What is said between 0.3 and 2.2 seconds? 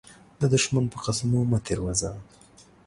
د دښمن په قسمو مه تير وزه.